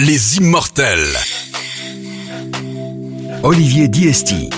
[0.00, 1.18] les immortels.
[3.42, 4.48] Olivier Diesti.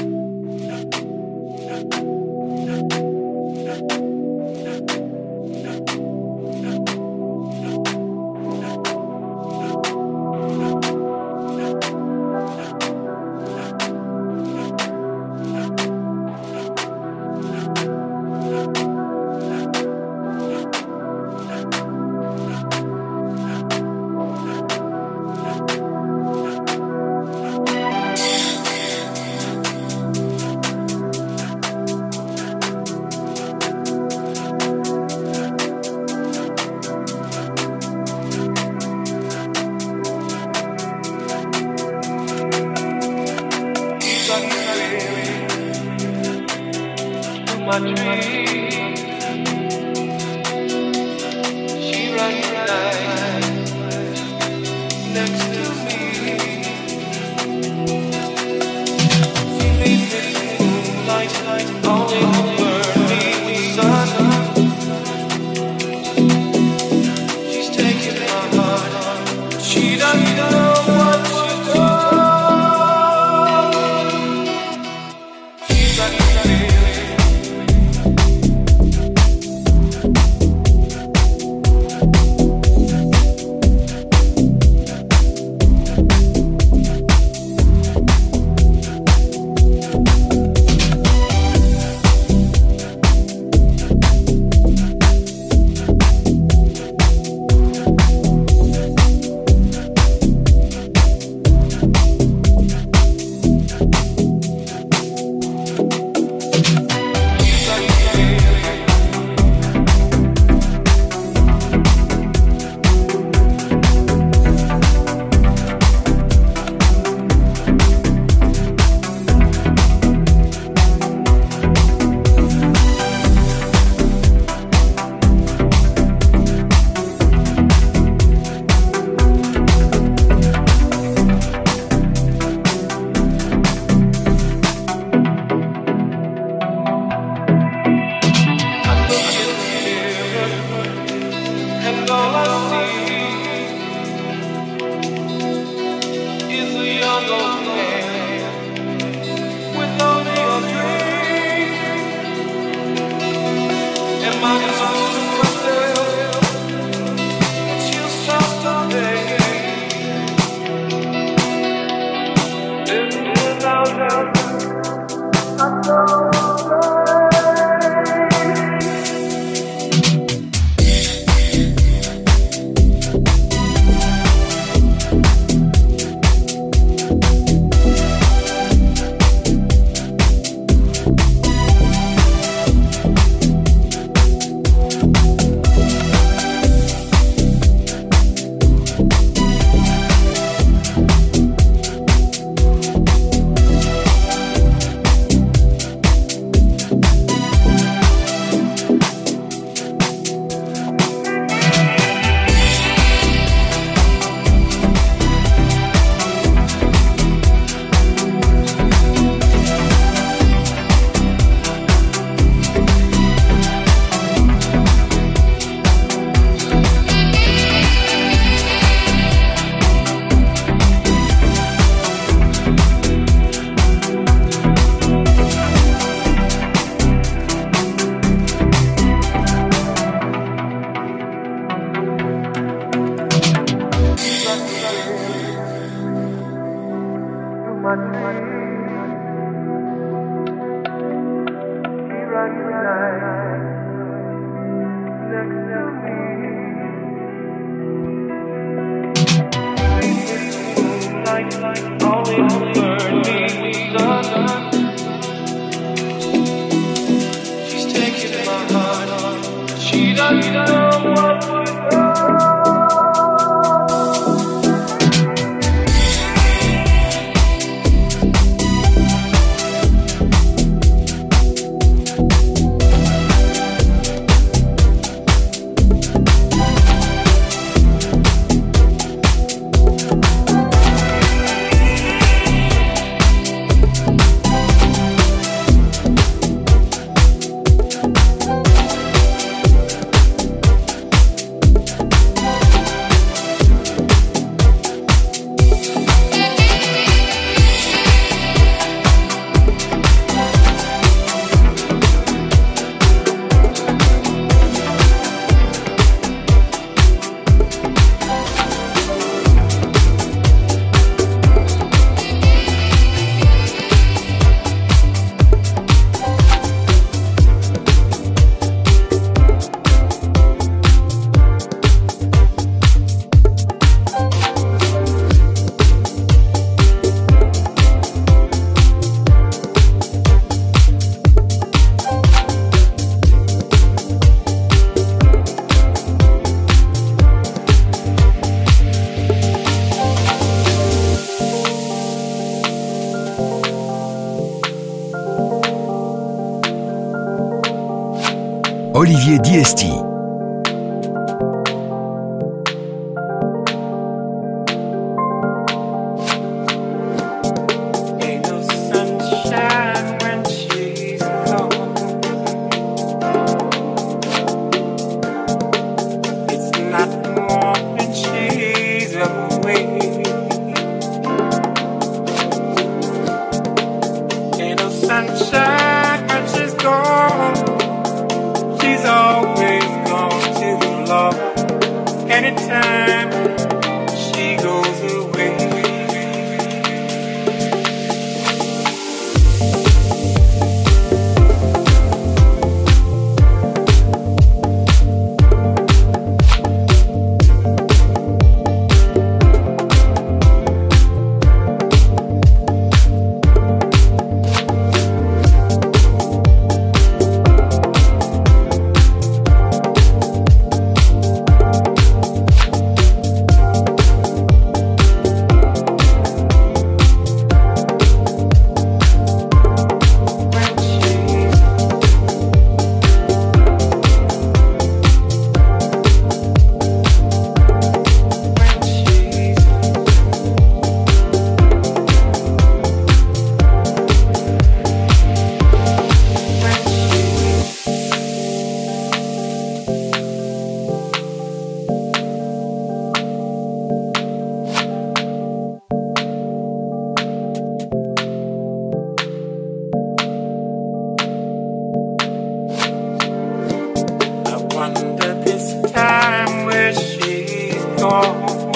[454.82, 458.74] wonder this time where she's gone.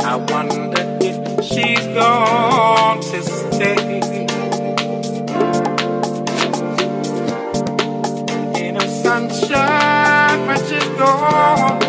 [0.00, 4.00] I wonder if she's gone to stay.
[8.64, 11.82] In a sunshine, but she's gone.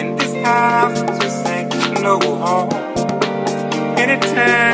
[0.00, 2.72] in this house just ain't no home.
[3.96, 4.69] Anytime.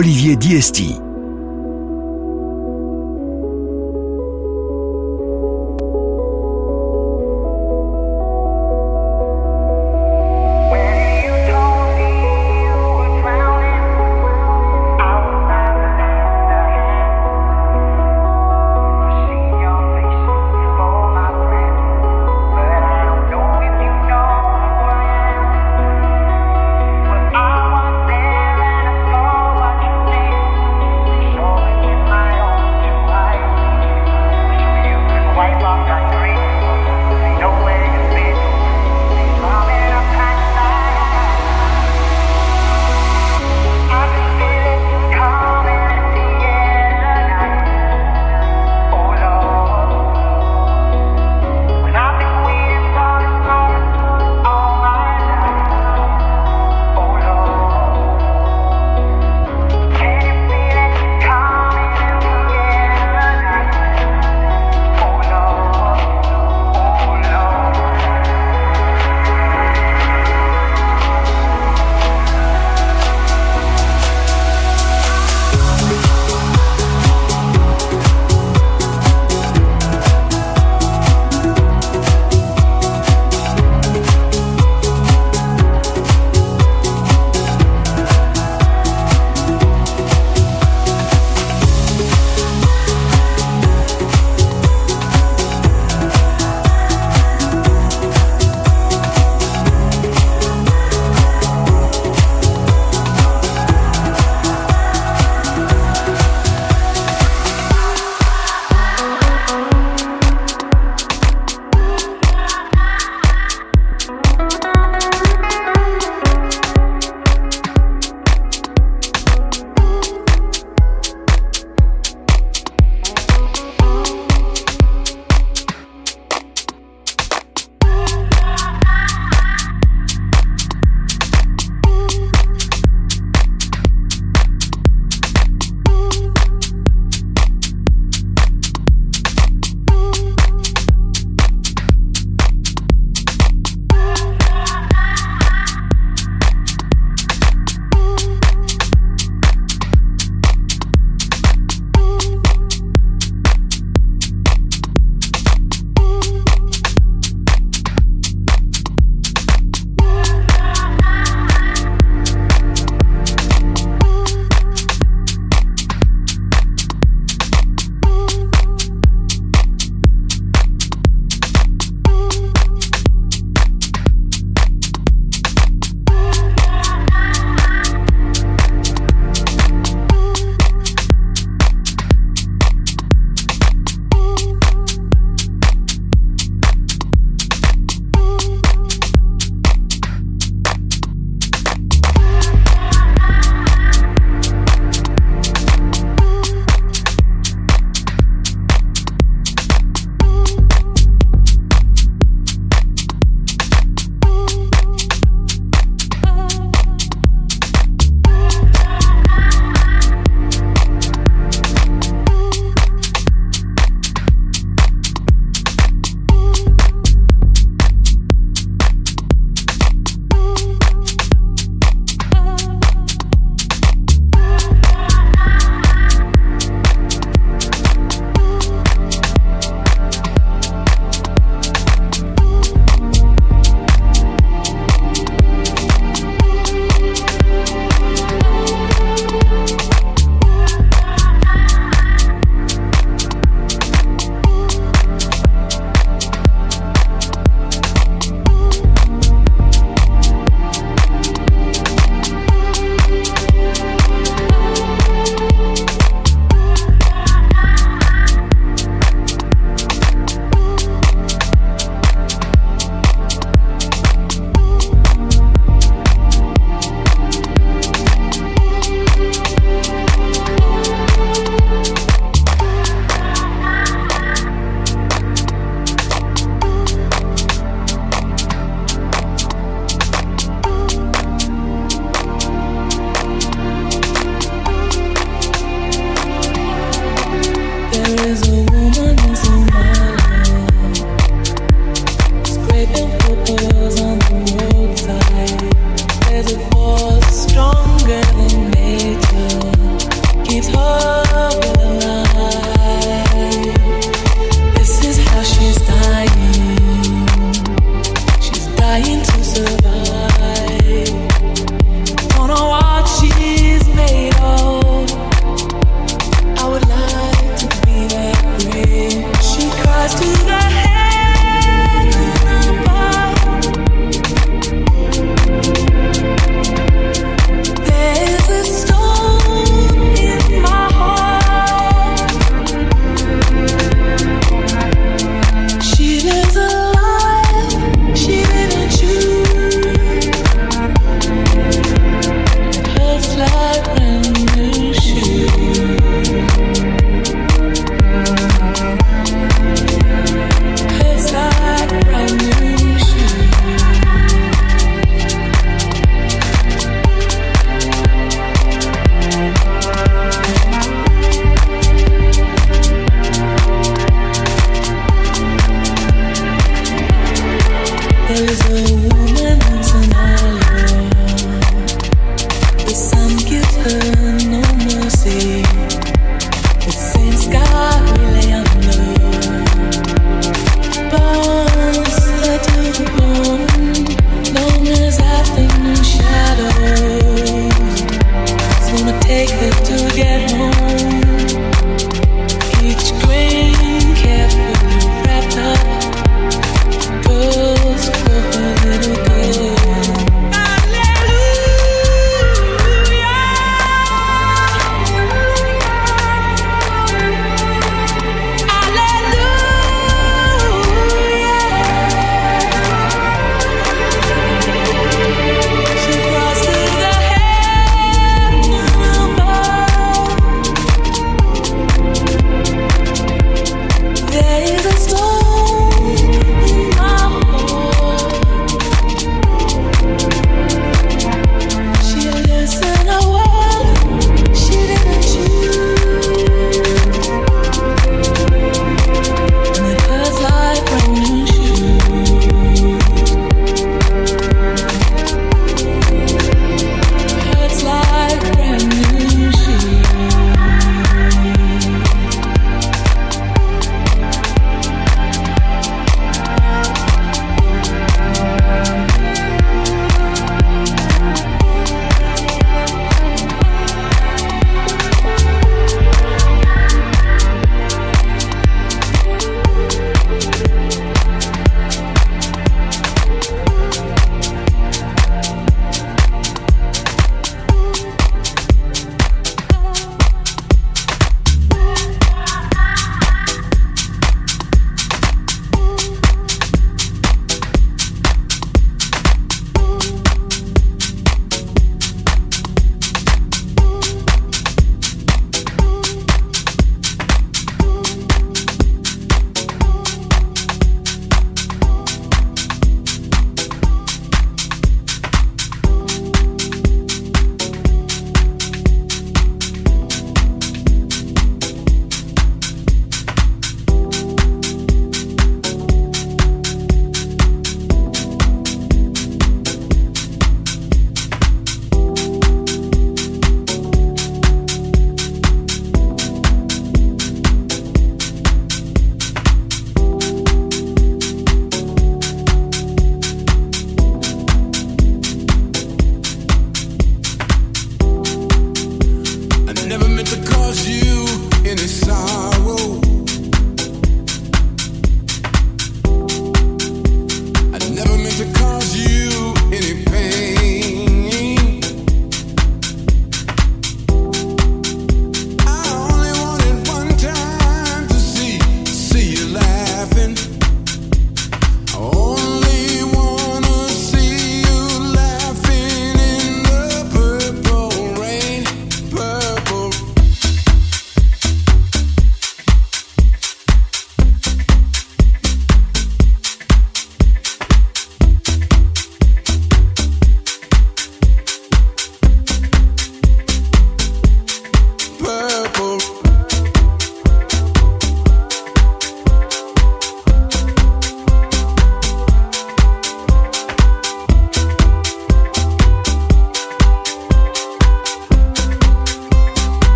[0.00, 0.99] Olivier Diesti.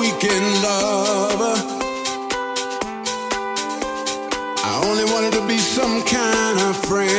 [0.00, 1.56] weekend lover.
[4.64, 7.09] I only wanted to be some kind of friend.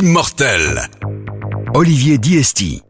[0.00, 0.88] Immortels.
[1.74, 2.89] Olivier Diesti.